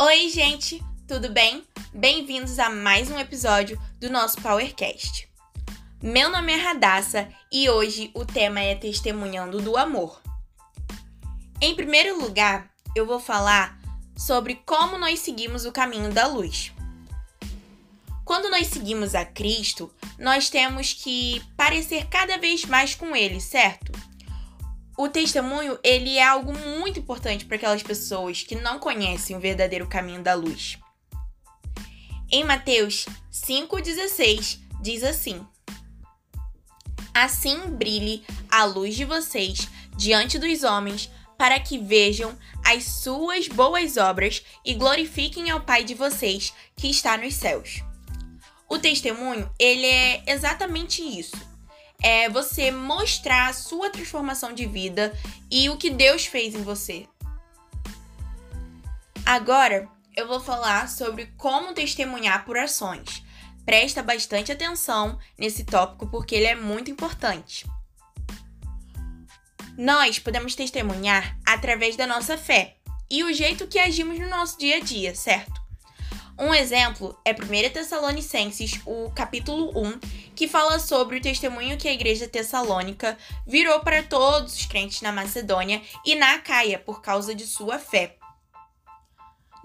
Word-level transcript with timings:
Oi, 0.00 0.28
gente, 0.28 0.80
tudo 1.08 1.28
bem? 1.28 1.66
Bem-vindos 1.92 2.60
a 2.60 2.70
mais 2.70 3.10
um 3.10 3.18
episódio 3.18 3.76
do 3.98 4.08
nosso 4.08 4.40
PowerCast. 4.40 5.28
Meu 6.00 6.30
nome 6.30 6.52
é 6.52 6.54
Radassa 6.54 7.28
e 7.50 7.68
hoje 7.68 8.08
o 8.14 8.24
tema 8.24 8.60
é 8.60 8.76
Testemunhando 8.76 9.60
do 9.60 9.76
Amor. 9.76 10.22
Em 11.60 11.74
primeiro 11.74 12.16
lugar, 12.16 12.70
eu 12.94 13.04
vou 13.04 13.18
falar 13.18 13.76
sobre 14.16 14.62
como 14.64 14.96
nós 14.96 15.18
seguimos 15.18 15.66
o 15.66 15.72
caminho 15.72 16.12
da 16.12 16.28
luz. 16.28 16.72
Quando 18.24 18.48
nós 18.48 18.68
seguimos 18.68 19.16
a 19.16 19.24
Cristo, 19.24 19.92
nós 20.16 20.48
temos 20.48 20.92
que 20.92 21.42
parecer 21.56 22.06
cada 22.06 22.38
vez 22.38 22.64
mais 22.64 22.94
com 22.94 23.16
Ele, 23.16 23.40
certo? 23.40 23.90
O 24.98 25.08
testemunho 25.08 25.78
ele 25.84 26.16
é 26.16 26.26
algo 26.26 26.52
muito 26.52 26.98
importante 26.98 27.44
para 27.44 27.54
aquelas 27.54 27.84
pessoas 27.84 28.42
que 28.42 28.56
não 28.56 28.80
conhecem 28.80 29.36
o 29.36 29.40
verdadeiro 29.40 29.86
caminho 29.86 30.24
da 30.24 30.34
luz. 30.34 30.76
Em 32.28 32.42
Mateus 32.42 33.06
5,16 33.32 34.58
diz 34.82 35.04
assim: 35.04 35.46
Assim 37.14 37.56
brilhe 37.70 38.24
a 38.50 38.64
luz 38.64 38.96
de 38.96 39.04
vocês 39.04 39.68
diante 39.96 40.36
dos 40.36 40.64
homens, 40.64 41.08
para 41.38 41.60
que 41.60 41.78
vejam 41.78 42.36
as 42.64 42.82
suas 42.82 43.46
boas 43.46 43.96
obras 43.96 44.42
e 44.64 44.74
glorifiquem 44.74 45.48
ao 45.48 45.60
Pai 45.60 45.84
de 45.84 45.94
vocês 45.94 46.52
que 46.74 46.90
está 46.90 47.16
nos 47.16 47.34
céus. 47.34 47.84
O 48.68 48.78
testemunho, 48.80 49.48
ele 49.60 49.86
é 49.86 50.24
exatamente 50.26 51.00
isso 51.02 51.47
é 52.02 52.28
você 52.28 52.70
mostrar 52.70 53.48
a 53.48 53.52
sua 53.52 53.90
transformação 53.90 54.52
de 54.52 54.66
vida 54.66 55.12
e 55.50 55.68
o 55.68 55.76
que 55.76 55.90
Deus 55.90 56.26
fez 56.26 56.54
em 56.54 56.62
você. 56.62 57.06
Agora, 59.26 59.88
eu 60.16 60.26
vou 60.26 60.40
falar 60.40 60.88
sobre 60.88 61.26
como 61.36 61.74
testemunhar 61.74 62.44
por 62.44 62.56
ações. 62.56 63.22
Presta 63.64 64.02
bastante 64.02 64.50
atenção 64.50 65.18
nesse 65.36 65.64
tópico 65.64 66.06
porque 66.08 66.34
ele 66.34 66.46
é 66.46 66.54
muito 66.54 66.90
importante. 66.90 67.66
Nós 69.76 70.18
podemos 70.18 70.54
testemunhar 70.54 71.38
através 71.46 71.94
da 71.94 72.06
nossa 72.06 72.38
fé 72.38 72.76
e 73.10 73.22
o 73.22 73.32
jeito 73.32 73.66
que 73.66 73.78
agimos 73.78 74.18
no 74.18 74.28
nosso 74.28 74.58
dia 74.58 74.76
a 74.76 74.80
dia, 74.80 75.14
certo? 75.14 75.57
Um 76.38 76.54
exemplo 76.54 77.18
é 77.24 77.32
1 77.32 77.72
Tessalonicenses, 77.72 78.80
o 78.86 79.10
capítulo 79.10 79.72
1, 79.76 79.98
que 80.36 80.46
fala 80.46 80.78
sobre 80.78 81.16
o 81.16 81.20
testemunho 81.20 81.76
que 81.76 81.88
a 81.88 81.92
igreja 81.92 82.28
tessalônica 82.28 83.18
virou 83.44 83.80
para 83.80 84.04
todos 84.04 84.54
os 84.54 84.64
crentes 84.64 85.02
na 85.02 85.10
Macedônia 85.10 85.82
e 86.06 86.14
na 86.14 86.34
Acaia 86.34 86.78
por 86.78 87.02
causa 87.02 87.34
de 87.34 87.44
sua 87.44 87.80
fé. 87.80 88.14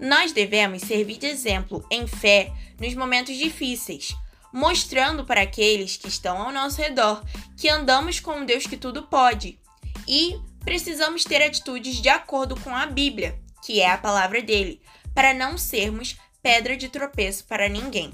Nós 0.00 0.32
devemos 0.32 0.82
servir 0.82 1.16
de 1.16 1.26
exemplo 1.26 1.86
em 1.88 2.08
fé 2.08 2.52
nos 2.80 2.92
momentos 2.96 3.36
difíceis, 3.36 4.12
mostrando 4.52 5.24
para 5.24 5.42
aqueles 5.42 5.96
que 5.96 6.08
estão 6.08 6.42
ao 6.42 6.50
nosso 6.50 6.82
redor 6.82 7.22
que 7.56 7.68
andamos 7.68 8.18
com 8.18 8.38
um 8.38 8.44
Deus 8.44 8.66
que 8.66 8.76
tudo 8.76 9.04
pode 9.04 9.60
e 10.08 10.40
precisamos 10.64 11.22
ter 11.22 11.40
atitudes 11.40 12.02
de 12.02 12.08
acordo 12.08 12.58
com 12.60 12.74
a 12.74 12.84
Bíblia, 12.84 13.38
que 13.64 13.80
é 13.80 13.88
a 13.88 13.96
palavra 13.96 14.42
dele, 14.42 14.82
para 15.14 15.32
não 15.32 15.56
sermos 15.56 16.16
pedra 16.44 16.76
de 16.76 16.90
tropeço 16.90 17.46
para 17.46 17.70
ninguém. 17.70 18.12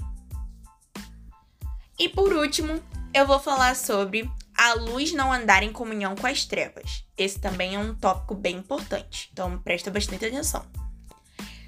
E 1.99 2.07
por 2.07 2.31
último, 2.31 2.81
eu 3.13 3.27
vou 3.27 3.41
falar 3.41 3.75
sobre 3.75 4.31
a 4.57 4.73
luz 4.73 5.11
não 5.11 5.33
andar 5.33 5.63
em 5.63 5.73
comunhão 5.73 6.15
com 6.15 6.25
as 6.25 6.45
trevas. 6.45 7.03
Esse 7.17 7.37
também 7.37 7.75
é 7.75 7.79
um 7.79 7.93
tópico 7.93 8.33
bem 8.33 8.55
importante, 8.55 9.29
então 9.33 9.59
presta 9.61 9.91
bastante 9.91 10.25
atenção. 10.25 10.65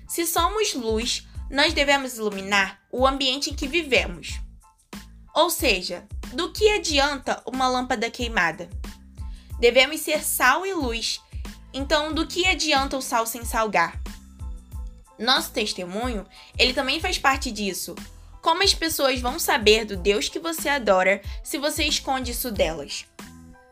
Se 0.07 0.25
somos 0.25 0.73
luz, 0.73 1.27
nós 1.51 1.73
devemos 1.73 2.17
iluminar 2.17 2.79
o 2.89 3.05
ambiente 3.05 3.49
em 3.49 3.53
que 3.53 3.67
vivemos. 3.67 4.39
Ou 5.35 5.49
seja, 5.49 6.07
do 6.31 6.53
que 6.53 6.69
adianta 6.69 7.43
uma 7.45 7.67
lâmpada 7.67 8.09
queimada? 8.09 8.69
Devemos 9.59 9.99
ser 9.99 10.23
sal 10.23 10.65
e 10.65 10.73
luz. 10.73 11.19
Então, 11.73 12.13
do 12.13 12.25
que 12.25 12.47
adianta 12.47 12.95
o 12.95 13.01
sal 13.01 13.25
sem 13.25 13.43
salgar? 13.43 14.02
Nosso 15.23 15.51
testemunho, 15.51 16.25
ele 16.57 16.73
também 16.73 16.99
faz 16.99 17.17
parte 17.17 17.49
disso, 17.49 17.95
como 18.41 18.61
as 18.61 18.73
pessoas 18.73 19.21
vão 19.21 19.39
saber 19.39 19.85
do 19.85 19.95
Deus 19.95 20.27
que 20.27 20.37
você 20.37 20.67
adora 20.67 21.21
se 21.41 21.57
você 21.57 21.85
esconde 21.85 22.31
isso 22.31 22.51
delas? 22.51 23.05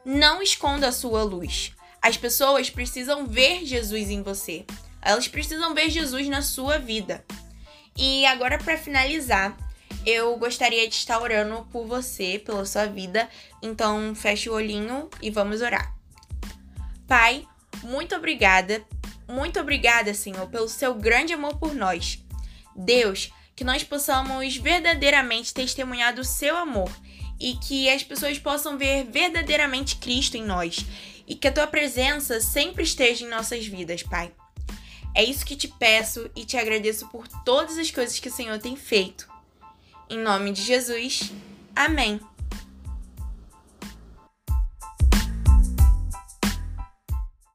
Não 0.06 0.42
esconda 0.42 0.88
a 0.88 0.94
sua 0.94 1.24
luz. 1.24 1.74
As 2.02 2.16
pessoas 2.16 2.70
precisam 2.70 3.28
ver 3.28 3.66
Jesus 3.66 4.10
em 4.10 4.24
você. 4.24 4.66
Elas 5.02 5.28
precisam 5.28 5.74
ver 5.74 5.90
Jesus 5.90 6.30
na 6.30 6.42
sua 6.42 6.80
vida. 6.80 7.22
E 7.98 8.26
agora, 8.28 8.58
para 8.58 8.78
finalizar, 8.78 9.58
eu 10.06 10.38
gostaria 10.38 10.88
de 10.88 10.96
estar 10.96 11.22
orando 11.22 11.68
por 11.70 11.86
você, 11.86 12.40
pela 12.40 12.66
sua 12.66 12.86
vida. 12.86 13.30
Então, 13.62 14.16
feche 14.16 14.50
o 14.50 14.54
olhinho 14.54 15.10
e 15.22 15.30
vamos 15.30 15.60
orar. 15.62 15.94
Pai, 17.06 17.46
muito 17.84 18.16
obrigada, 18.16 18.82
muito 19.32 19.60
obrigada, 19.60 20.14
Senhor, 20.14 20.48
pelo 20.50 20.68
seu 20.68 20.94
grande 20.94 21.34
amor 21.34 21.58
por 21.58 21.74
nós. 21.74 22.20
Deus, 22.76 23.32
que 23.56 23.64
nós 23.64 23.84
possamos 23.84 24.58
verdadeiramente 24.58 25.54
testemunhar 25.54 26.14
do 26.14 26.24
seu 26.24 26.58
amor 26.58 26.92
e 27.40 27.56
que 27.56 27.90
as 27.90 28.04
pessoas 28.04 28.38
possam 28.38 28.78
ver 28.78 29.06
verdadeiramente 29.06 29.96
Cristo 29.98 30.38
em 30.38 30.44
nós 30.44 30.86
e 31.28 31.36
que 31.36 31.48
a 31.48 31.52
tua 31.52 31.68
presença 31.68 32.40
sempre 32.40 32.84
esteja 32.84 33.26
em 33.26 33.30
nossas 33.30 33.66
vidas, 33.66 34.04
Pai. 34.04 34.32
É 35.16 35.24
isso 35.24 35.46
que 35.46 35.56
te 35.56 35.68
peço 35.68 36.30
e 36.36 36.46
te 36.46 36.58
agradeço 36.58 37.08
por 37.08 37.28
todas 37.44 37.78
as 37.78 37.92
coisas 37.92 38.20
que 38.20 38.30
o 38.30 38.32
Senhor 38.32 38.60
tem 38.60 38.76
feito. 38.76 39.28
Em 40.10 40.18
nome 40.18 40.52
de 40.52 40.62
Jesus, 40.62 41.32
amém. 41.76 42.20